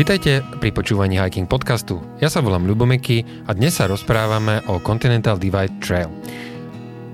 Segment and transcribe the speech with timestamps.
[0.00, 2.00] Vítajte pri počúvaní Hiking podcastu.
[2.24, 6.08] Ja sa volám Ľubomeky a dnes sa rozprávame o Continental Divide Trail.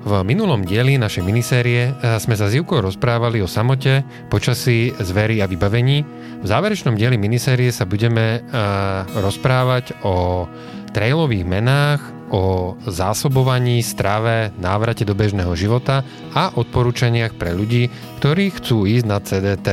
[0.07, 5.43] V minulom dieli našej minisérie eh, sme sa s Ivkou rozprávali o samote, počasí, zvery
[5.43, 6.07] a vybavení.
[6.39, 10.47] V záverečnom dieli minisérie sa budeme uh, rozprávať o
[10.95, 16.07] trailových menách, o zásobovaní, strave, návrate do bežného života
[16.39, 17.91] a odporúčaniach pre ľudí,
[18.23, 19.69] ktorí chcú ísť na CDT.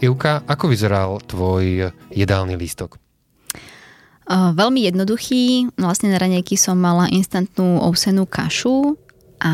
[0.00, 2.96] Ivka, ako vyzeral tvoj jedálny lístok?
[4.30, 5.74] Veľmi jednoduchý.
[5.76, 8.96] Vlastne na ranejky som mala instantnú ovsenú kašu
[9.42, 9.52] a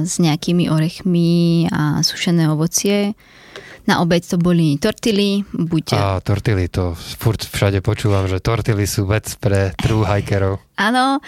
[0.00, 3.12] s nejakými orechmi a sušené ovocie.
[3.84, 5.44] Na obed to boli tortily.
[5.52, 6.00] Buď...
[6.00, 10.64] A tortily, to furt všade počúvam, že tortily sú vec pre true hikerov.
[10.80, 11.20] Áno.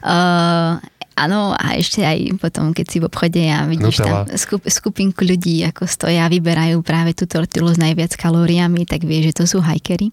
[0.00, 0.80] Uh,
[1.20, 4.24] Áno, a ešte aj potom, keď si v obchode a vidíš Nutella.
[4.24, 9.20] tam skup, skupinku ľudí, ako stoja vyberajú práve tú tortilu s najviac kalóriami, tak vie,
[9.20, 10.08] že to sú hajkery.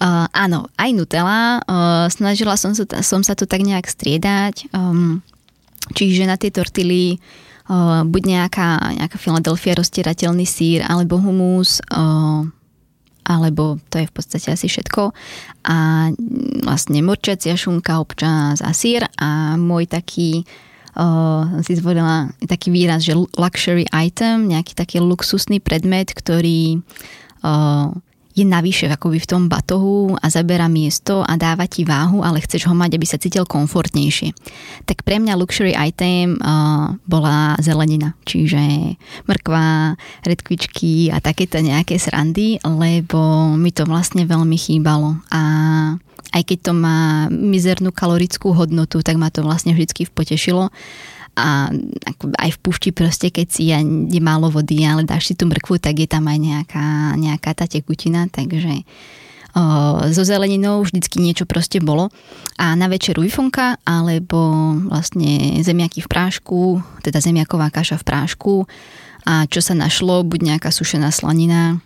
[0.00, 1.60] Uh, áno, aj Nutella.
[1.68, 4.72] Uh, snažila som sa, som sa tu tak nejak striedať.
[4.72, 5.20] Um,
[5.92, 7.20] čiže na tie tortily
[7.68, 12.48] uh, buď nejaká, nejaká Philadelphia roztierateľný sír, alebo humus, uh,
[13.24, 15.12] alebo to je v podstate asi všetko.
[15.68, 16.10] A
[16.64, 20.44] vlastne morčiacia šunka, občas a sír a môj taký
[20.96, 26.80] uh, si zvolila taký výraz, že luxury item, nejaký taký luxusný predmet, ktorý
[27.44, 27.92] uh,
[28.34, 32.70] je navyše akoby v tom batohu a zabera miesto a dáva ti váhu, ale chceš
[32.70, 34.32] ho mať, aby sa cítil komfortnejšie.
[34.86, 38.94] Tak pre mňa luxury item uh, bola zelenina, čiže
[39.26, 45.42] mrkva, redkvičky a takéto nejaké srandy, lebo mi to vlastne veľmi chýbalo a
[46.30, 50.70] aj keď to má mizernú kalorickú hodnotu, tak ma to vlastne vždy potešilo
[51.40, 51.72] a
[52.36, 55.96] aj v pušti proste, keď si je málo vody, ale dáš si tú mrkvu, tak
[55.96, 58.84] je tam aj nejaká, nejaká tá tekutina, takže
[59.56, 59.62] o,
[60.12, 62.12] so zeleninou vždycky niečo proste bolo.
[62.60, 68.54] A na večeru vifonka, alebo vlastne zemiaky v prášku, teda zemiaková kaša v prášku
[69.24, 71.80] a čo sa našlo, buď nejaká sušená slanina,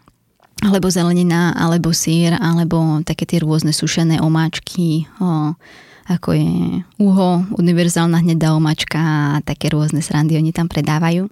[0.63, 5.59] alebo zelenina, alebo sír, alebo také tie rôzne sušené omáčky, o,
[6.07, 11.27] ako je uho, univerzálna hnedá omačka a také rôzne srandy oni tam predávajú.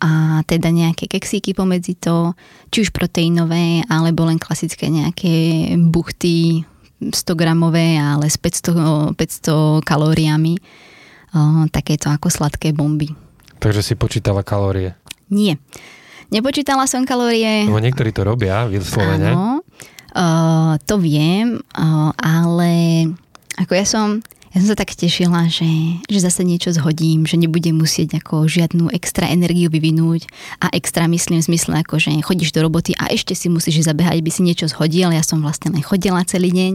[0.00, 2.32] A teda nejaké keksíky pomedzi to,
[2.72, 6.64] či už proteínové, alebo len klasické nejaké buchty
[7.00, 10.56] 100 gramové, ale s 500, 500 kalóriami.
[11.30, 13.12] O, takéto ako sladké bomby.
[13.60, 14.96] Takže si počítala kalórie?
[15.28, 15.60] Nie.
[16.30, 17.66] Nepočítala som kalórie.
[17.66, 19.34] Lebo niektorí to robia, vyslovene.
[19.34, 19.66] Áno,
[20.14, 23.04] uh, to viem, uh, ale
[23.58, 24.22] ako ja som,
[24.54, 25.66] ja som sa tak tešila, že,
[26.06, 30.30] že zase niečo zhodím, že nebudem musieť ako žiadnu extra energiu vyvinúť
[30.62, 34.22] a extra myslím v zmysle ako, že chodíš do roboty a ešte si musíš zabehať,
[34.22, 35.10] aby si niečo zhodil.
[35.10, 36.72] Ja som vlastne len chodila celý deň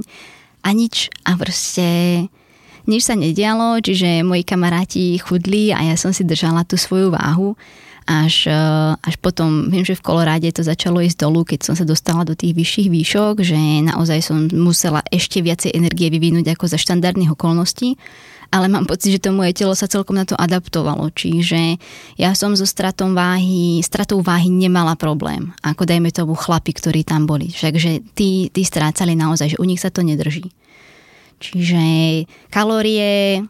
[0.67, 1.87] a nič a proste
[2.85, 7.57] nič sa nedialo, čiže moji kamaráti chudli a ja som si držala tú svoju váhu
[8.05, 11.85] až, eh, až potom, viem, že v Koloráde to začalo ísť dolu, keď som sa
[11.85, 16.77] dostala do tých vyšších výšok, že naozaj som musela ešte viacej energie vyvinúť ako za
[16.77, 17.97] štandardných okolností
[18.53, 21.09] ale mám pocit, že to moje telo sa celkom na to adaptovalo.
[21.11, 21.75] Čiže
[22.15, 25.51] ja som so stratou váhy, stratou váhy nemala problém.
[25.59, 27.49] Ako dajme tomu chlapi, ktorí tam boli.
[27.51, 30.47] Takže tí, tí strácali naozaj, že u nich sa to nedrží.
[31.41, 31.83] Čiže
[32.47, 33.43] kalórie,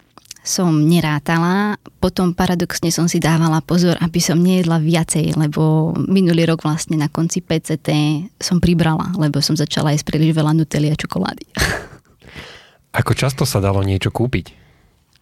[0.45, 1.81] som nerátala.
[1.97, 7.09] Potom paradoxne som si dávala pozor, aby som nejedla viacej, lebo minulý rok vlastne na
[7.09, 7.89] konci PCT
[8.37, 11.49] som pribrala, lebo som začala jesť príliš veľa nutely a čokolády.
[13.01, 14.53] Ako často sa dalo niečo kúpiť?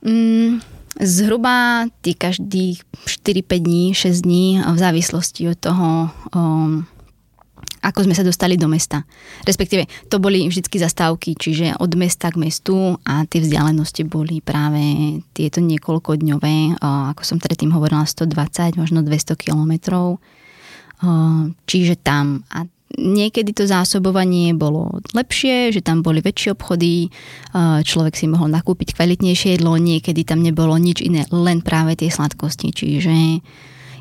[0.03, 0.59] Mm,
[0.99, 5.87] zhruba tý každých 4-5 dní, 6 dní v závislosti od toho,
[6.35, 6.85] um,
[7.83, 9.03] ako sme sa dostali do mesta.
[9.43, 15.19] Respektíve, to boli vždycky zastávky, čiže od mesta k mestu a tie vzdialenosti boli práve
[15.35, 20.23] tieto niekoľkodňové, ako som predtým hovorila, 120, možno 200 kilometrov.
[21.67, 22.47] Čiže tam.
[22.55, 22.63] A
[22.93, 27.11] niekedy to zásobovanie bolo lepšie, že tam boli väčšie obchody,
[27.83, 32.71] človek si mohol nakúpiť kvalitnejšie jedlo, niekedy tam nebolo nič iné, len práve tie sladkosti.
[32.71, 33.41] Čiže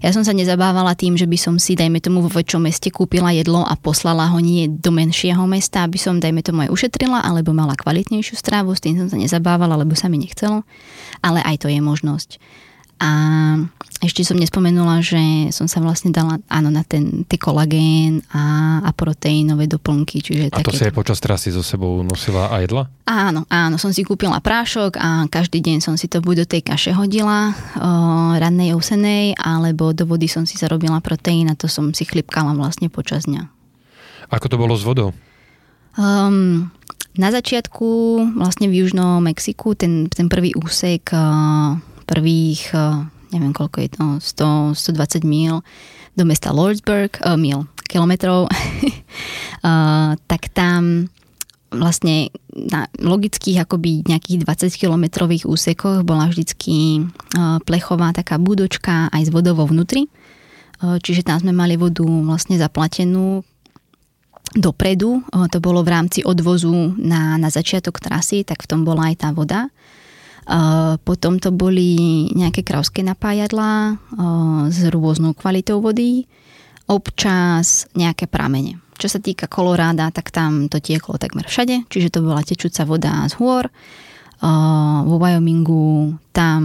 [0.03, 3.31] ja som sa nezabávala tým, že by som si, dajme tomu, vo väčšom meste kúpila
[3.31, 7.55] jedlo a poslala ho nie do menšieho mesta, aby som, dajme tomu, aj ušetrila, alebo
[7.55, 10.67] mala kvalitnejšiu strávu, s tým som sa nezabávala, lebo sa mi nechcelo.
[11.23, 12.43] Ale aj to je možnosť.
[13.03, 13.11] A
[13.99, 18.91] ešte som nespomenula, že som sa vlastne dala áno, na ten ty kolagén a, a
[18.95, 20.23] proteínové doplnky.
[20.23, 22.87] Čiže a to si aj počas trasy so sebou nosila a jedla?
[23.07, 26.63] Áno, áno, som si kúpila prášok a každý deň som si to buď do tej
[26.63, 27.55] kaše hodila, o,
[28.39, 32.87] rannej, ousenej, alebo do vody som si zarobila proteín a to som si chlipkala vlastne
[32.87, 33.51] počas dňa.
[34.31, 35.11] Ako to bolo s vodou?
[35.99, 36.71] Um,
[37.15, 37.87] na začiatku
[38.35, 41.77] vlastne v Južnom Mexiku ten, ten prvý úsek uh,
[42.13, 45.65] prvých, uh, neviem koľko je to, 100, 120 mil
[46.13, 51.09] do mesta Lordsburg, uh, mil, kilometrov, uh, tak tam
[51.73, 57.01] vlastne na logických akoby nejakých 20 kilometrových úsekoch bola vždycky
[57.65, 60.05] plechová taká budočka aj s vodou vo vnútri.
[60.85, 63.41] Čiže tam sme mali vodu vlastne zaplatenú
[64.53, 65.25] dopredu.
[65.33, 69.29] To bolo v rámci odvozu na, na začiatok trasy, tak v tom bola aj tá
[69.33, 69.73] voda.
[71.07, 73.97] Potom to boli nejaké krauské napájadlá
[74.69, 76.27] s rôznou kvalitou vody,
[76.91, 78.83] občas nejaké pramene.
[78.99, 83.27] Čo sa týka Koloráda, tak tam to tieklo takmer všade, čiže to bola tečúca voda
[83.31, 83.71] z hôr.
[85.07, 86.63] Vo Wyomingu tam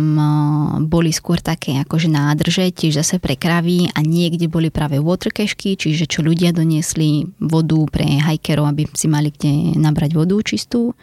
[0.90, 6.10] boli skôr také akože nádrže, tiež zase pre kravy a niekde boli práve waterkešky, čiže
[6.10, 10.98] čo ľudia doniesli vodu pre hajkerov, aby si mali kde nabrať vodu čistú.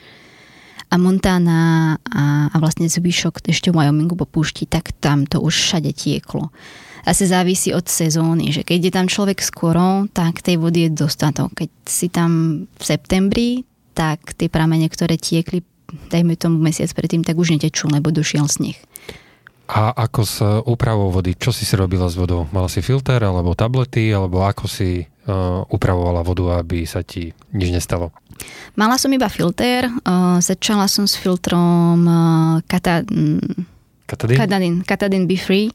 [0.95, 5.51] A Montana a, a vlastne zvyšok ešte v Wyomingu po púšti, tak tam to už
[5.51, 6.55] všade tieklo
[7.05, 11.53] asi závisí od sezóny, že keď je tam človek skoro, tak tej vody je dostatok.
[11.53, 13.49] Keď si tam v septembri,
[13.93, 15.61] tak tie pramene, ktoré tiekli,
[16.09, 18.81] dajme tomu mesiac predtým, tak už netečú, lebo došiel sneh.
[19.65, 21.33] A ako s úpravou vody?
[21.33, 22.45] Čo si si robila s vodou?
[22.53, 27.73] Mala si filter, alebo tablety, alebo ako si uh, upravovala vodu, aby sa ti nič
[27.73, 28.13] nestalo?
[28.77, 33.09] Mala som iba filter, uh, začala som s filtrom uh, kata,
[34.05, 34.37] Katadin?
[34.37, 35.73] Katadin, Katadin Be Free.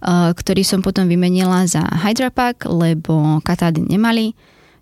[0.00, 4.32] Eh, ktorý som potom vymenila za Hydrapack, lebo katádyn nemali.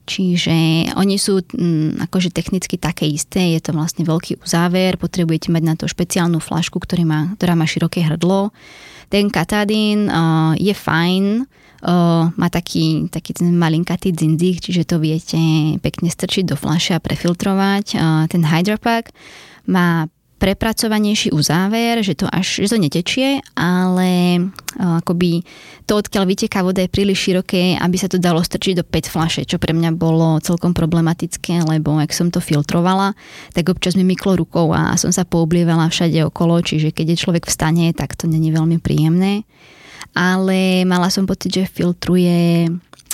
[0.09, 0.57] Čiže
[0.97, 5.63] oni sú m, mm, akože technicky také isté, je to vlastne veľký uzáver, potrebujete mať
[5.63, 8.49] na to špeciálnu flašku, ktorý má, ktorá má široké hrdlo.
[9.13, 15.37] Ten katadín uh, je fajn, uh, má taký, taký ten malinkatý dzindzich, čiže to viete
[15.85, 17.87] pekne strčiť do flaše a prefiltrovať.
[17.93, 19.13] Uh, ten Hydrapack
[19.69, 20.09] má
[20.39, 24.41] prepracovanejší uzáver, že to až že to netečie, ale
[24.79, 25.43] akoby
[25.85, 29.43] to, odkiaľ vyteká voda je príliš široké, aby sa to dalo strčiť do 5 flaše,
[29.43, 33.19] čo pre mňa bolo celkom problematické, lebo ak som to filtrovala,
[33.53, 37.45] tak občas mi myklo rukou a som sa pooblievala všade okolo, čiže keď je človek
[37.51, 39.43] vstane, tak to není veľmi príjemné.
[40.15, 42.67] Ale mala som pocit, že filtruje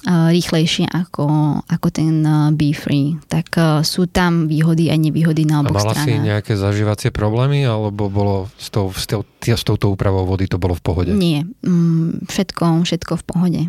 [0.05, 1.25] rýchlejšie ako,
[1.65, 2.21] ako ten
[2.53, 3.17] Be Free.
[3.25, 5.81] Tak sú tam výhody a nevýhody na oboch stranách.
[5.81, 6.21] mala stranách.
[6.21, 10.61] si nejaké zažívacie problémy, alebo bolo s, tou, s, tou, s touto úpravou vody to
[10.61, 11.11] bolo v pohode?
[11.17, 13.61] Nie, mm, všetko, všetko v pohode.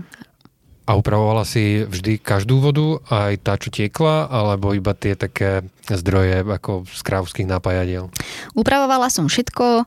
[0.85, 6.45] A upravovala si vždy každú vodu, aj tá, čo tiekla, alebo iba tie také zdroje
[6.45, 8.13] ako z krávských napájadiel?
[8.53, 9.83] Upravovala som všetko, e,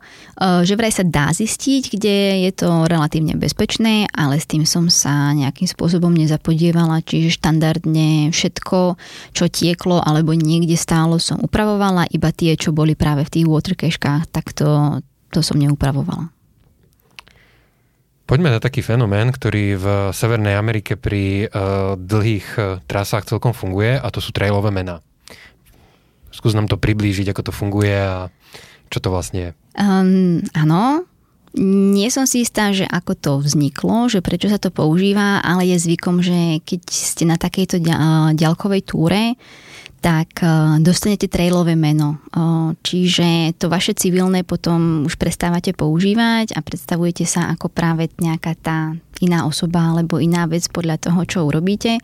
[0.66, 2.16] že vraj sa dá zistiť, kde
[2.46, 8.98] je to relatívne bezpečné, ale s tým som sa nejakým spôsobom nezapodievala, čiže štandardne všetko,
[9.38, 14.34] čo tieklo alebo niekde stálo, som upravovala, iba tie, čo boli práve v tých waterkeškách,
[14.34, 14.98] tak to,
[15.30, 16.37] to som neupravovala.
[18.28, 23.96] Poďme na taký fenomén, ktorý v Severnej Amerike pri uh, dlhých uh, trasách celkom funguje
[23.96, 25.00] a to sú trailové mená.
[26.28, 28.28] Skús nám to priblížiť, ako to funguje a
[28.92, 29.50] čo to vlastne je.
[29.80, 31.08] Um, áno,
[31.56, 35.88] nie som si istá, že ako to vzniklo, že prečo sa to používa, ale je
[35.88, 37.80] zvykom, že keď ste na takejto
[38.36, 39.40] ďalkovej túre,
[39.98, 40.46] tak e,
[40.78, 42.16] dostanete trailové meno.
[42.16, 42.18] E,
[42.82, 48.94] čiže to vaše civilné potom už prestávate používať a predstavujete sa ako práve nejaká tá
[49.22, 51.98] iná osoba alebo iná vec podľa toho, čo urobíte.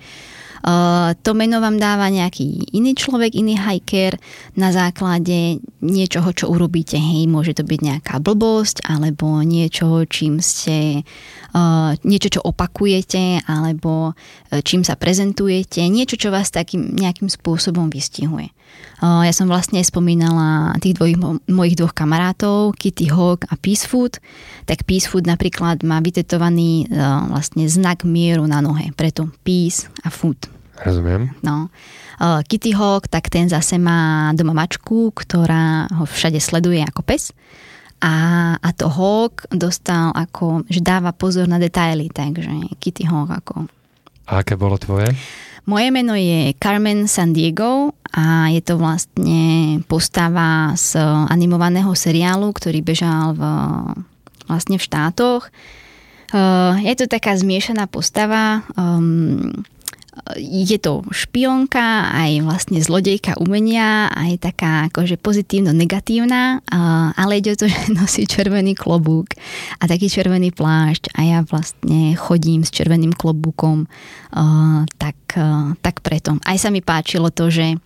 [0.64, 4.16] Uh, to meno vám dáva nejaký iný človek, iný hiker
[4.56, 6.97] na základe niečoho, čo urobíte.
[6.97, 11.04] Hej, môže to byť nejaká blbosť alebo niečo, čím ste
[11.52, 17.92] uh, niečo, čo opakujete alebo uh, čím sa prezentujete, niečo, čo vás takým nejakým spôsobom
[17.92, 18.49] vystihuje.
[19.04, 21.19] Ja som vlastne spomínala tých dvojich,
[21.50, 24.16] mojich dvoch kamarátov, Kitty Hawk a Peace Food.
[24.64, 26.88] Tak Peace Food napríklad má vytetovaný
[27.28, 30.49] vlastne znak mieru na nohe, preto Peace a Food.
[30.81, 31.37] Rozumiem.
[31.45, 31.69] No.
[32.19, 37.35] Kitty Hawk, tak ten zase má doma mačku, ktorá ho všade sleduje ako pes.
[38.00, 42.49] A, a to Hawk dostal ako, že dáva pozor na detaily, takže
[42.81, 43.54] Kitty Hawk ako...
[44.25, 45.12] A aké bolo tvoje?
[45.64, 51.00] Moje meno je Carmen San Diego a je to vlastne postava z
[51.33, 53.42] animovaného seriálu, ktorý bežal v,
[54.44, 55.49] vlastne v štátoch.
[56.85, 58.61] Je to taká zmiešaná postava.
[60.38, 66.62] Je to špionka, aj vlastne zlodejka umenia, aj taká akože pozitívno-negatívna,
[67.18, 69.35] ale ide o to, že nosí červený klobúk
[69.78, 73.90] a taký červený plášť a ja vlastne chodím s červeným klobúkom,
[74.99, 75.18] tak,
[75.83, 76.38] tak preto.
[76.47, 77.78] Aj sa mi páčilo to, že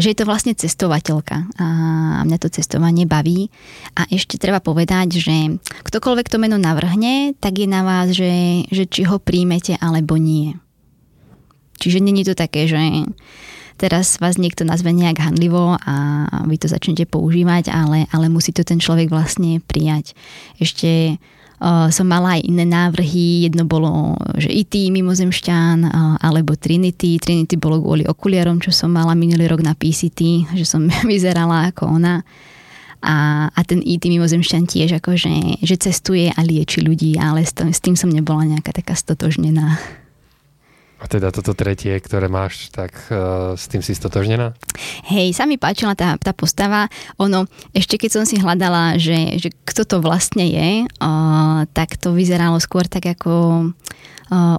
[0.00, 1.66] že je to vlastne cestovateľka a
[2.24, 3.52] mňa to cestovanie baví.
[3.92, 8.88] A ešte treba povedať, že ktokoľvek to meno navrhne, tak je na vás, že, že
[8.88, 10.56] či ho príjmete alebo nie.
[11.80, 12.78] Čiže není to také, že
[13.80, 18.60] teraz vás niekto nazve nejak handlivo a vy to začnete používať, ale, ale musí to
[18.60, 20.12] ten človek vlastne prijať.
[20.60, 27.16] Ešte uh, som mala aj iné návrhy, jedno bolo, že IT mimozemšťan uh, alebo Trinity.
[27.16, 31.96] Trinity bolo kvôli okuliarom, čo som mala minulý rok na PCT, že som vyzerala ako
[31.96, 32.20] ona.
[33.00, 37.72] A, a ten IT mimozemšťan tiež akože, že cestuje a lieči ľudí, ale s tým,
[37.72, 39.80] s tým som nebola nejaká taká stotožnená.
[41.00, 44.52] A teda toto tretie, ktoré máš, tak uh, s tým si stotožnená?
[45.08, 46.92] Hej, sa mi páčila tá, tá postava.
[47.16, 52.12] Ono, ešte keď som si hľadala, že, že kto to vlastne je, uh, tak to
[52.12, 53.72] vyzeralo skôr tak ako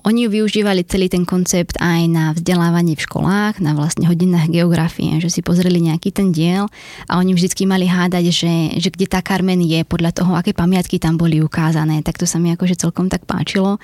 [0.03, 5.23] oni ju využívali celý ten koncept aj na vzdelávanie v školách, na vlastne hodinách geografie,
[5.23, 6.67] že si pozreli nejaký ten diel
[7.07, 10.99] a oni vždycky mali hádať, že, že kde tá Carmen je, podľa toho, aké pamiatky
[10.99, 12.03] tam boli ukázané.
[12.03, 13.79] Tak to sa mi akože celkom tak páčilo.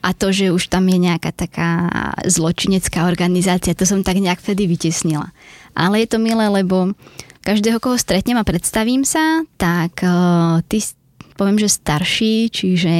[0.00, 1.92] A to, že už tam je nejaká taká
[2.24, 5.36] zločinecká organizácia, to som tak nejak vtedy vytesnila.
[5.76, 6.96] Ale je to milé, lebo
[7.44, 10.80] každého, koho stretnem a predstavím sa, tak uh, ty
[11.36, 12.92] poviem, že starší, čiže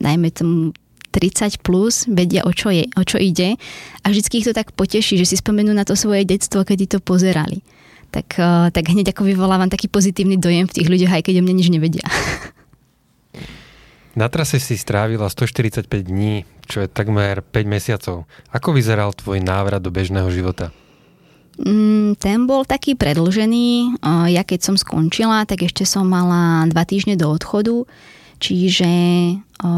[0.00, 0.72] najmä tomu
[1.12, 3.60] 30 plus vedia, o čo, je, o čo ide
[4.00, 6.98] a vždycky ich to tak poteší, že si spomenú na to svoje detstvo, kedy to
[7.04, 7.60] pozerali.
[8.08, 11.42] Tak, eh, tak hneď ako vyvolávam taký pozitívny dojem v tých ľuďoch, aj keď o
[11.44, 12.04] mne nič nevedia.
[14.12, 18.28] Na trase si strávila 145 dní, čo je takmer 5 mesiacov.
[18.52, 20.68] Ako vyzeral tvoj návrat do bežného života?
[21.56, 23.96] Mm, ten bol taký predlžený.
[23.96, 27.88] Eh, ja keď som skončila, tak ešte som mala dva týždne do odchodu.
[28.42, 28.90] Čiže
[29.62, 29.70] o,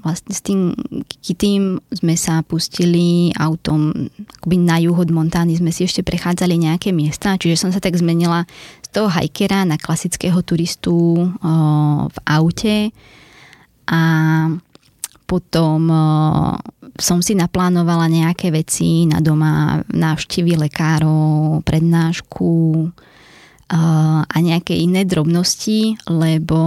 [0.00, 0.72] vlastne s tým
[1.20, 4.08] Kitým sme sa pustili autom
[4.40, 7.92] akoby na juh od Montány, sme si ešte prechádzali nejaké miesta, čiže som sa tak
[7.92, 8.48] zmenila
[8.80, 11.28] z toho hajkera na klasického turistu o,
[12.08, 12.76] v aute.
[13.92, 14.00] A
[15.28, 16.04] potom o,
[16.96, 22.88] som si naplánovala nejaké veci na doma, návštevy lekárov, prednášku,
[23.66, 26.58] a nejaké iné drobnosti, lebo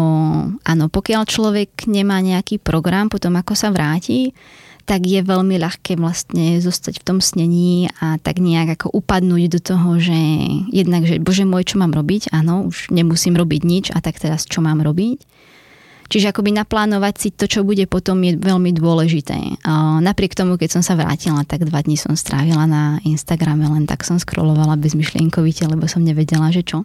[0.59, 4.35] áno, pokiaľ človek nemá nejaký program potom ako sa vráti,
[4.83, 9.59] tak je veľmi ľahké vlastne zostať v tom snení a tak nejak ako upadnúť do
[9.61, 10.17] toho, že
[10.73, 14.49] jednak, že bože môj, čo mám robiť, áno, už nemusím robiť nič a tak teraz
[14.49, 15.21] čo mám robiť.
[16.09, 19.61] Čiže akoby naplánovať si to, čo bude potom, je veľmi dôležité.
[20.01, 24.01] Napriek tomu, keď som sa vrátila, tak dva dní som strávila na Instagrame, len tak
[24.01, 26.81] som scrollovala bezmyšlienkovite, lebo som nevedela, že čo.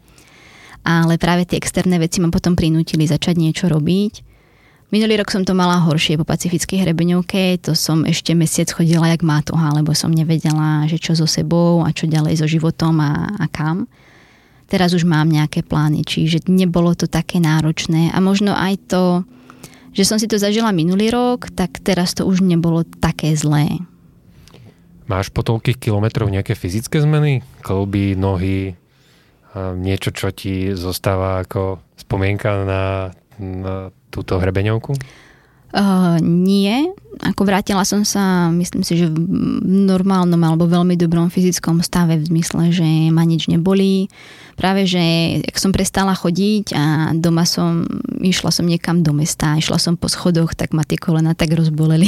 [0.84, 4.36] Ale práve tie externé veci ma potom prinútili začať niečo robiť.
[4.92, 9.24] Minulý rok som to mala horšie po pacifickej hrebeňovke, to som ešte mesiac chodila jak
[9.24, 13.48] mátoha, lebo som nevedela, že čo so sebou a čo ďalej so životom a, a
[13.48, 13.88] kam
[14.68, 19.04] teraz už mám nejaké plány, čiže nebolo to také náročné a možno aj to,
[19.94, 23.82] že som si to zažila minulý rok, tak teraz to už nebolo také zlé.
[25.04, 27.44] Máš po toľkých kilometroch nejaké fyzické zmeny?
[27.60, 28.72] Kolby, nohy,
[29.54, 32.84] niečo, čo ti zostáva ako spomienka na,
[33.38, 33.74] na
[34.08, 34.96] túto hrebeňovku?
[35.74, 36.94] Uh, nie.
[37.18, 39.18] Ako vrátila som sa, myslím si, že v
[39.90, 44.06] normálnom alebo veľmi dobrom fyzickom stave v zmysle, že ma nič nebolí.
[44.54, 45.02] Práve, že
[45.42, 47.90] ak som prestala chodiť a doma som,
[48.22, 52.06] išla som niekam do mesta, išla som po schodoch, tak ma tie kolena tak rozboleli,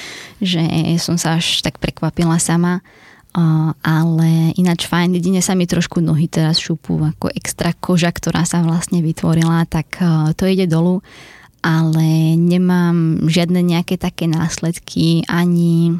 [0.40, 0.64] že
[0.96, 2.80] som sa až tak prekvapila sama.
[3.34, 8.46] Uh, ale ináč fajn, jedine sa mi trošku nohy teraz šupú, ako extra koža, ktorá
[8.48, 11.04] sa vlastne vytvorila, tak uh, to ide dolu
[11.64, 15.96] ale nemám žiadne nejaké také následky ani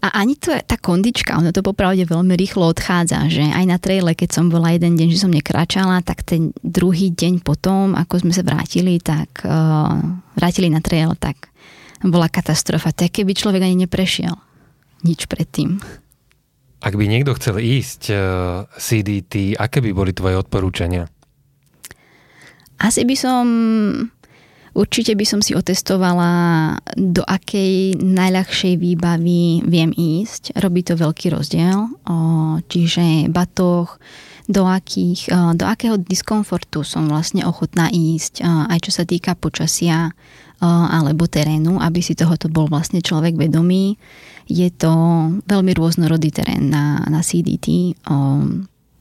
[0.00, 3.76] a ani to je tá kondička, ono to popravde veľmi rýchlo odchádza, že aj na
[3.76, 8.24] traile, keď som bola jeden deň, že som nekráčala, tak ten druhý deň potom, ako
[8.24, 10.00] sme sa vrátili, tak uh,
[10.40, 11.52] vrátili na trail, tak
[12.00, 12.96] bola katastrofa.
[12.96, 14.32] Tak keby človek ani neprešiel.
[15.04, 15.76] Nič predtým.
[16.80, 18.18] Ak by niekto chcel ísť uh,
[18.80, 21.12] CDT, aké by boli tvoje odporúčania?
[22.80, 23.44] Asi by som
[24.70, 26.30] Určite by som si otestovala,
[26.94, 30.54] do akej najľahšej výbavy viem ísť.
[30.62, 31.90] Robí to veľký rozdiel.
[32.70, 33.98] Čiže batoh,
[34.50, 40.10] do, akých, do akého diskomfortu som vlastne ochotná ísť, aj čo sa týka počasia,
[40.62, 43.96] alebo terénu, aby si tohoto bol vlastne človek vedomý.
[44.50, 44.90] Je to
[45.46, 47.94] veľmi rôznorodý terén na, na CDT,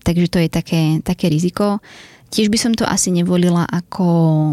[0.06, 1.82] takže to je také, také riziko.
[2.30, 4.06] Tiež by som to asi nevolila ako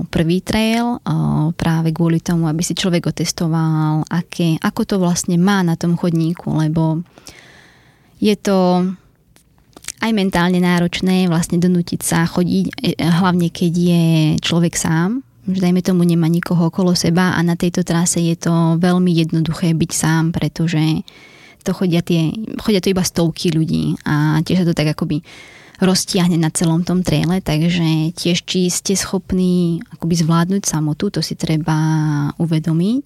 [0.08, 0.96] prvý trail,
[1.60, 6.56] práve kvôli tomu, aby si človek otestoval, aké, ako to vlastne má na tom chodníku,
[6.56, 7.04] lebo
[8.16, 8.80] je to
[10.00, 14.04] aj mentálne náročné vlastne donútiť sa chodiť, e, hlavne keď je
[14.44, 18.76] človek sám, že dajme tomu nemá nikoho okolo seba a na tejto trase je to
[18.82, 21.06] veľmi jednoduché byť sám, pretože
[21.62, 22.30] to chodia, tie,
[22.62, 25.22] chodia to iba stovky ľudí a tiež sa to tak akoby
[25.80, 31.36] roztiahne na celom tom traile, takže tiež či ste schopní akoby zvládnuť samotu, to si
[31.36, 31.76] treba
[32.40, 33.04] uvedomiť.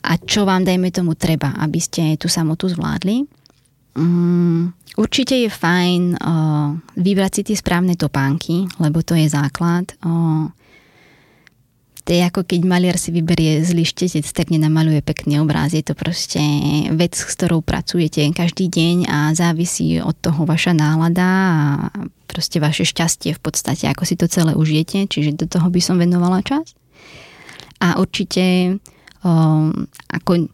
[0.00, 3.28] A čo vám, dajme tomu, treba, aby ste tú samotu zvládli.
[3.96, 6.16] Mm, určite je fajn
[6.96, 9.92] vybrať si tie správne topánky, lebo to je základ.
[12.06, 15.74] To ako keď maliar si vyberie zlý štetec, tak nenamaluje pekný obráz.
[15.74, 16.38] Je to proste
[16.94, 21.56] vec, s ktorou pracujete každý deň a závisí od toho vaša nálada a
[22.30, 25.10] proste vaše šťastie v podstate, ako si to celé užijete.
[25.10, 26.78] Čiže do toho by som venovala čas.
[27.82, 28.78] A určite
[29.26, 29.74] um,
[30.06, 30.46] ako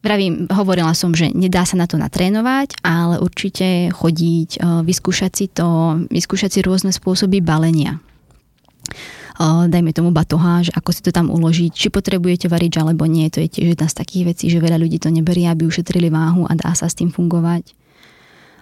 [0.00, 6.00] Vravím, hovorila som, že nedá sa na to natrénovať, ale určite chodiť, vyskúšať si to,
[6.08, 8.00] vyskúšať si rôzne spôsoby balenia
[9.40, 13.48] dajme tomu batoha, ako si to tam uložiť, či potrebujete variť alebo nie, to je
[13.48, 16.76] tiež jedna z takých vecí, že veľa ľudí to neberie, aby ušetrili váhu a dá
[16.76, 17.72] sa s tým fungovať.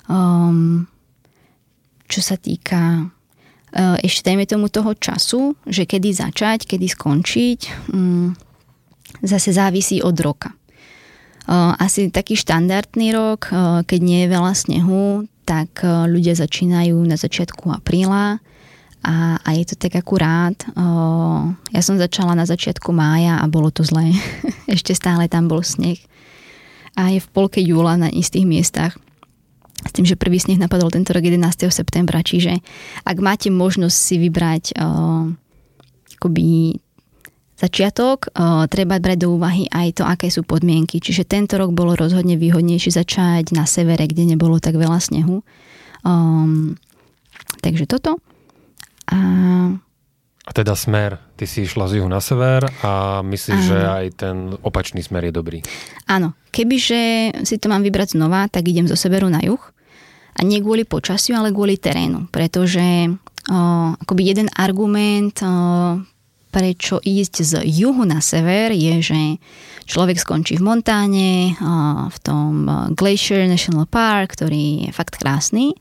[0.06, 0.87] Um,
[2.06, 8.38] čo sa týka uh, ešte dajme tomu toho času, že kedy začať, kedy skončiť, um,
[9.18, 10.54] zase závisí od roka.
[11.49, 17.16] Uh, asi taký štandardný rok, uh, keď nie je veľa snehu, tak ľudia začínajú na
[17.16, 18.37] začiatku apríla,
[19.08, 20.52] a, a je to tak akurát.
[20.76, 20.84] O,
[21.72, 24.12] ja som začala na začiatku mája a bolo to zlé.
[24.76, 25.96] Ešte stále tam bol sneh.
[26.92, 29.00] A je v polke júla na istých miestach.
[29.80, 31.40] S tým, že prvý sneh napadol tento rok 11.
[31.72, 32.20] septembra.
[32.20, 32.60] Čiže
[33.08, 35.32] ak máte možnosť si vybrať o,
[36.20, 36.76] akoby
[37.56, 41.00] začiatok, o, treba brať do úvahy aj to, aké sú podmienky.
[41.00, 45.40] Čiže tento rok bolo rozhodne výhodnejšie začať na severe, kde nebolo tak veľa snehu.
[46.04, 46.76] Um,
[47.64, 48.20] takže toto.
[49.09, 49.18] A...
[50.44, 53.68] a teda smer, ty si išla z juhu na sever a myslíš, Áno.
[53.68, 55.59] že aj ten opačný smer je dobrý?
[56.09, 59.61] Áno, kebyže si to mám vybrať znova, tak idem zo severu na juh.
[60.38, 62.31] A nie kvôli počasiu, ale kvôli terénu.
[62.31, 63.11] Pretože
[63.51, 63.59] o,
[63.99, 65.99] akoby jeden argument, o,
[66.48, 69.20] prečo ísť z juhu na sever, je, že
[69.88, 71.56] človek skončí v Montáne,
[72.08, 75.72] v tom Glacier National Park, ktorý je fakt krásny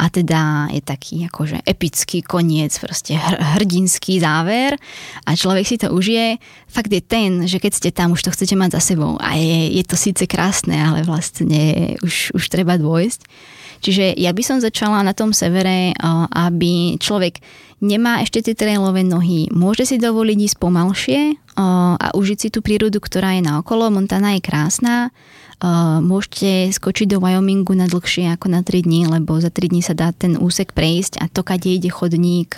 [0.00, 3.16] a teda je taký akože epický koniec, proste
[3.56, 4.80] hrdinský záver
[5.28, 6.40] a človek si to užije.
[6.68, 9.80] Fakt je ten, že keď ste tam, už to chcete mať za sebou a je,
[9.80, 13.28] je to síce krásne, ale vlastne už, už treba dôjsť.
[13.82, 15.90] Čiže ja by som začala na tom severe,
[16.30, 17.42] aby človek
[17.82, 21.20] nemá ešte tie trailové nohy, môže si dovoliť ísť pomalšie
[21.58, 23.90] a užiť si tú prírodu, ktorá je naokolo.
[23.90, 25.10] Montana je krásna,
[25.98, 29.98] môžete skočiť do Wyomingu na dlhšie ako na 3 dní, lebo za 3 dní sa
[29.98, 32.54] dá ten úsek prejsť a to, kade ide chodník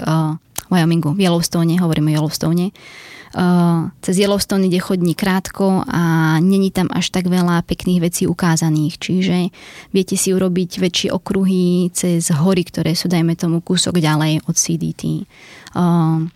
[0.68, 2.68] Wyomingu, v Yellowstone, hovoríme o Yellowstone,
[3.98, 9.50] cez Yellowstone ide chodník krátko a není tam až tak veľa pekných vecí ukázaných, čiže
[9.90, 15.26] viete si urobiť väčšie okruhy cez hory, ktoré sú, dajme tomu, kúsok ďalej od CDT.
[15.74, 16.30] Uh,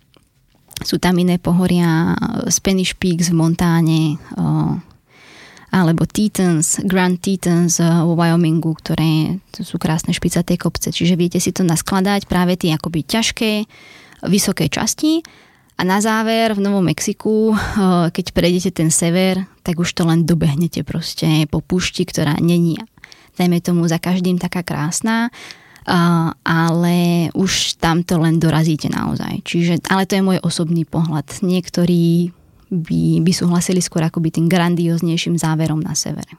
[0.83, 2.15] sú tam iné pohoria,
[2.47, 4.15] Spanish Peaks v Montáne,
[5.69, 10.89] alebo Tetons, Grand Tetons eh, vo Wyomingu, ktoré sú krásne špicaté kopce.
[10.89, 13.69] Čiže viete si to naskladať práve tie akoby ťažké,
[14.25, 15.23] vysoké časti
[15.79, 20.27] a na záver v Novom Mexiku, eh, keď prejdete ten sever, tak už to len
[20.27, 22.75] dobehnete proste po púšti, ktorá není,
[23.39, 25.31] dajme tomu, za každým taká krásna,
[25.89, 29.41] Uh, ale už tam to len dorazíte naozaj.
[29.41, 31.25] Čiže, ale to je môj osobný pohľad.
[31.41, 32.29] Niektorí
[32.69, 36.29] by, by súhlasili skôr akoby tým grandióznejším záverom na severe.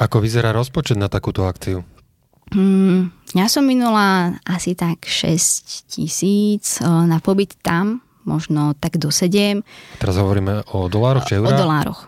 [0.00, 1.84] Ako vyzerá rozpočet na takúto akciu?
[2.54, 9.62] Hmm, ja som minula asi tak 6 tisíc na pobyt tam, možno tak do 7.
[10.00, 11.54] Teraz hovoríme o dolároch či eurách?
[11.54, 12.00] O dolároch.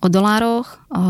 [0.00, 1.02] O dolároch o,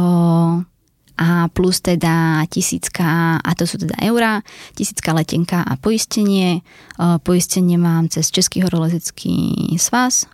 [1.21, 4.43] a plus teda tisícka, a to sú teda eurá,
[4.75, 6.67] tisícka letenka a poistenie.
[6.97, 10.27] O, poistenie mám cez Český horolezecký svaz,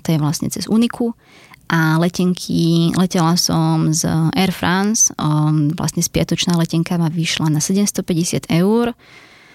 [0.00, 1.12] to je vlastne cez Uniku
[1.72, 4.04] a letenky, letela som z
[4.36, 5.08] Air France,
[5.72, 8.92] vlastne spiatočná letenka ma vyšla na 750 eur,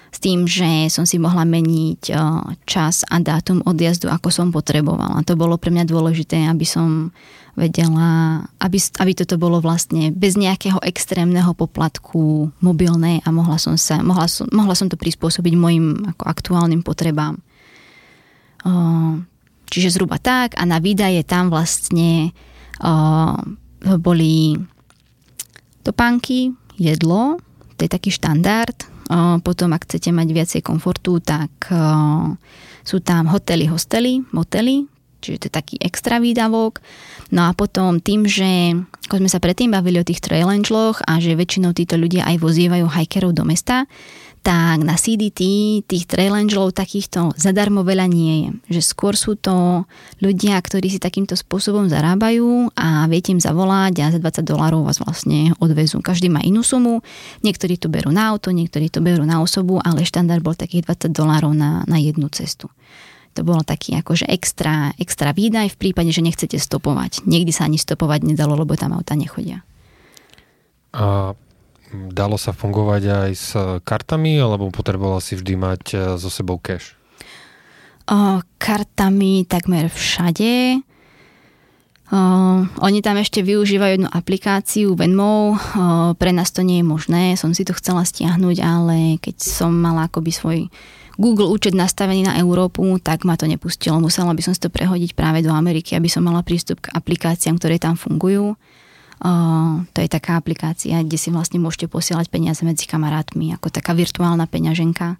[0.08, 2.12] s tým, že som si mohla meniť
[2.64, 5.24] čas a dátum odjazdu, ako som potrebovala.
[5.28, 7.12] To bolo pre mňa dôležité, aby som
[7.58, 13.98] vedela, aby, aby toto bolo vlastne bez nejakého extrémneho poplatku mobilné a mohla som, sa,
[14.06, 17.42] mohla som, mohla som to prispôsobiť mojim ako aktuálnym potrebám.
[19.68, 22.32] Čiže zhruba tak a na výdaje tam vlastne
[23.82, 24.56] boli
[25.82, 27.42] topánky, jedlo,
[27.74, 28.76] to je taký štandard.
[29.42, 31.52] Potom, ak chcete mať viacej komfortu, tak
[32.84, 34.84] sú tam hotely, hostely, motely,
[35.24, 36.84] čiže to je taký extra výdavok.
[37.32, 38.76] No a potom tým, že
[39.08, 42.88] ako sme sa predtým bavili o tých trail a že väčšinou títo ľudia aj vozievajú
[42.88, 43.88] hikerov do mesta,
[44.48, 45.42] tak na CDT
[45.84, 48.80] tých trail angelov takýchto zadarmo veľa nie je.
[48.80, 49.84] Že skôr sú to
[50.24, 55.04] ľudia, ktorí si takýmto spôsobom zarábajú a viete im zavolať a za 20 dolárov vás
[55.04, 56.00] vlastne odvezú.
[56.00, 57.04] Každý má inú sumu,
[57.44, 61.12] niektorí to berú na auto, niektorí to berú na osobu, ale štandard bol takých 20
[61.12, 62.72] dolárov na, na jednu cestu.
[63.36, 67.28] To bolo taký akože extra, extra výdaj v prípade, že nechcete stopovať.
[67.28, 69.60] Niekdy sa ani stopovať nedalo, lebo tam auta nechodia.
[70.96, 71.36] A
[71.92, 73.50] dalo sa fungovať aj s
[73.84, 76.96] kartami, alebo potrebovala si vždy mať e, so sebou cash?
[78.08, 80.80] O, kartami takmer všade.
[82.08, 82.20] O,
[82.64, 85.56] oni tam ešte využívajú jednu aplikáciu Venmo.
[85.56, 85.58] O,
[86.16, 90.08] pre nás to nie je možné, som si to chcela stiahnuť, ale keď som mala
[90.08, 90.60] akoby svoj
[91.18, 93.98] Google účet nastavený na Európu, tak ma to nepustilo.
[93.98, 97.58] Musela by som si to prehodiť práve do Ameriky, aby som mala prístup k aplikáciám,
[97.58, 98.54] ktoré tam fungujú
[99.92, 104.46] to je taká aplikácia, kde si vlastne môžete posielať peniaze medzi kamarátmi, ako taká virtuálna
[104.46, 105.18] peňaženka.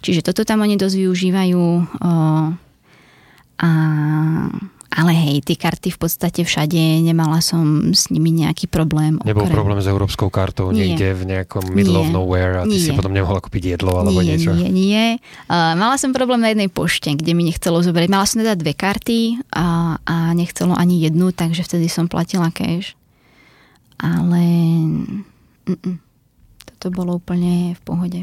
[0.00, 1.64] Čiže toto tam oni dosť využívajú.
[3.60, 3.72] A,
[4.90, 9.20] ale hej, tie karty v podstate všade, nemala som s nimi nejaký problém.
[9.22, 9.56] Nebol okrem...
[9.56, 10.92] problém s európskou kartou nie.
[10.92, 12.02] niekde v nejakom middle nie.
[12.04, 12.84] of nowhere a ty nie.
[12.88, 14.50] si potom nemohla kúpiť jedlo alebo nie, niečo?
[14.56, 15.04] Nie, nie.
[15.46, 18.08] Uh, mala som problém na jednej pošte, kde mi nechcelo zobrať.
[18.08, 22.99] Mala som teda dve karty a, a nechcelo ani jednu, takže vtedy som platila cash
[24.00, 24.42] ale
[25.68, 26.00] mm,
[26.64, 28.20] toto bolo úplne v pohode.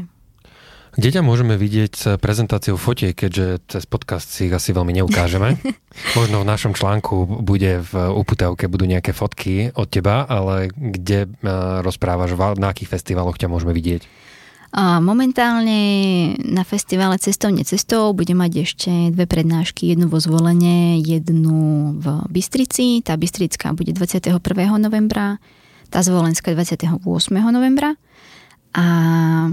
[0.98, 5.54] Kde ťa môžeme vidieť s prezentáciou fotiek, keďže cez podcast si ich asi veľmi neukážeme.
[6.18, 11.48] Možno v našom článku bude v uputavke budú nejaké fotky od teba, ale kde eh,
[11.86, 14.26] rozprávaš, na akých festivaloch ťa môžeme vidieť?
[14.68, 15.80] A momentálne
[16.44, 23.00] na festivale Cestou necestou budem mať ešte dve prednášky, jednu vo zvolenie, jednu v Bystrici.
[23.00, 24.36] Tá Bystrická bude 21.
[24.76, 25.40] novembra
[25.88, 27.00] tá zvolenská 28.
[27.48, 27.96] novembra.
[28.76, 28.86] A
[29.48, 29.50] e,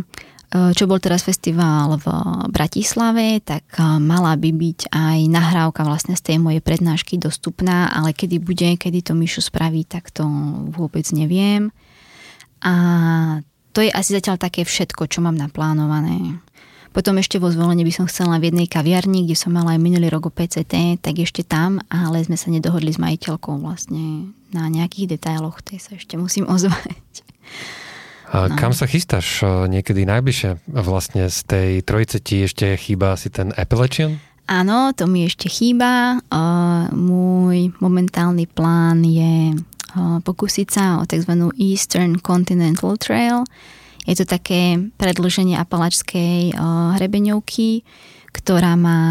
[0.76, 2.08] čo bol teraz festival v
[2.52, 8.12] Bratislave, tak e, mala by byť aj nahrávka vlastne z tej mojej prednášky dostupná, ale
[8.12, 10.28] kedy bude, kedy to Mišu spraví, tak to
[10.76, 11.71] vôbec neviem.
[12.62, 12.74] A
[13.76, 16.39] to je asi zatiaľ také všetko, čo mám naplánované.
[16.96, 20.08] Potom ešte vo zvolení by som chcela v jednej kaviarni, kde som mala aj minulý
[20.08, 25.20] rok o PCT, tak ešte tam, ale sme sa nedohodli s majiteľkou vlastne na nejakých
[25.20, 26.96] detailoch, tej sa ešte musím ozvať.
[28.32, 28.56] A no.
[28.56, 30.72] kam sa chystáš niekedy najbližšie?
[30.72, 34.24] Vlastne z tej trojice ti ešte chýba asi ten Appalachian?
[34.48, 36.24] Áno, to mi ešte chýba.
[36.96, 39.52] Môj momentálny plán je
[40.24, 41.52] pokúsiť sa o tzv.
[41.60, 43.44] Eastern Continental Trail,
[44.06, 47.82] je to také predlženie apalačskej uh, hrebeňovky,
[48.30, 49.02] ktorá má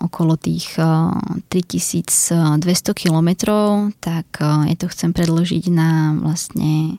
[0.00, 1.12] okolo tých uh,
[1.52, 2.64] 3200
[2.96, 6.96] kilometrov, tak uh, ja to chcem predložiť na vlastne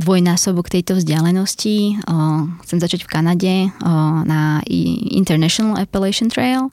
[0.00, 2.00] dvojnásobok tejto vzdialenosti.
[2.64, 3.54] Chcem začať v Kanade
[4.24, 4.64] na
[5.12, 6.72] International Appalachian Trail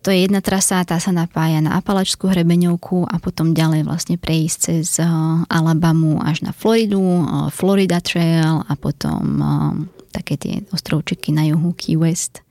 [0.00, 4.56] to je jedna trasa, tá sa napája na Apalačskú hrebeňovku a potom ďalej vlastne prejsť
[4.58, 9.72] cez uh, Alabamu až na Floridu, uh, Florida Trail a potom uh,
[10.10, 12.42] také tie ostrovčeky na juhu Key West.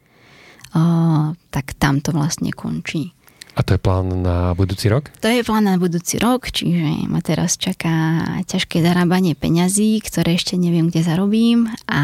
[1.49, 3.11] Tak tam to vlastne končí.
[3.57, 5.09] A to je plán na budúci rok?
[5.19, 10.55] To je plán na budúci rok, čiže ma teraz čaká ťažké zarábanie peňazí, ktoré ešte
[10.55, 12.03] neviem, kde zarobím a,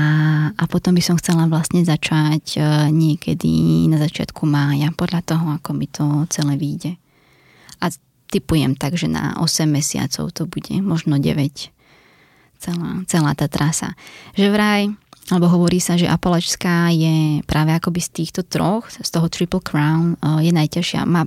[0.51, 2.59] a potom by som chcela vlastne začať e,
[2.91, 6.99] niekedy na začiatku mája, podľa toho, ako mi to celé vyjde.
[7.79, 7.93] A
[8.27, 11.71] typujem tak, že na 8 mesiacov to bude, možno 9
[12.59, 13.93] celá, celá tá trasa.
[14.33, 14.81] Že vraj
[15.25, 20.13] alebo hovorí sa, že Apalačská je práve akoby z týchto troch, z toho Triple Crown,
[20.21, 21.01] je najťažšia.
[21.09, 21.25] Má,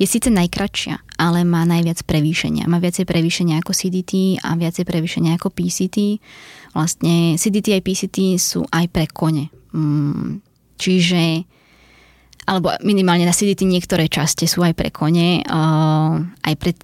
[0.00, 2.64] je síce najkračšia, ale má najviac prevýšenia.
[2.64, 6.24] Má viacej prevýšenia ako CDT a viacej prevýšenia ako PCT.
[6.72, 9.52] Vlastne CDT aj PCT sú aj pre kone.
[9.76, 10.40] Mm,
[10.80, 11.44] čiže
[12.44, 15.40] alebo minimálne na CDT niektoré časti sú aj pre kone,
[16.44, 16.76] aj pre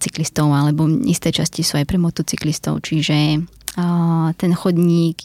[0.00, 3.44] cyklistov, alebo isté časti sú aj pre motocyklistov, čiže
[4.40, 5.20] ten chodník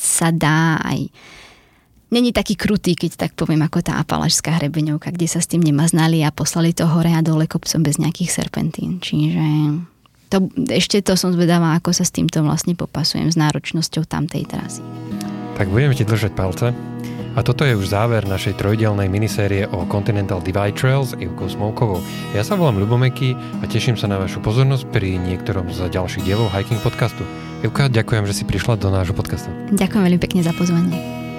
[0.00, 1.12] sa dá aj
[2.10, 6.26] není taký krutý, keď tak poviem, ako tá apalašská hrebeňovka, kde sa s tým nemaznali
[6.26, 8.98] a poslali to hore a dole kopcom bez nejakých serpentín.
[8.98, 9.46] Čiže
[10.30, 14.82] to, ešte to som zvedavá, ako sa s týmto vlastne popasujem s náročnosťou tamtej trasy.
[15.54, 16.74] Tak budeme ti držať palce.
[17.38, 22.02] A toto je už záver našej trojdielnej minisérie o Continental Divide Trails Ivkou Smolkovou.
[22.34, 26.50] Ja sa volám Ľubomeky a teším sa na vašu pozornosť pri niektorom z ďalších dielov
[26.50, 27.22] Hiking podcastu.
[27.62, 29.46] Ivka, ďakujem, že si prišla do nášho podcastu.
[29.70, 31.29] Ďakujem veľmi pekne za pozvanie.